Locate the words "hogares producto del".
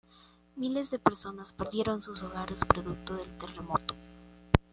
2.23-3.37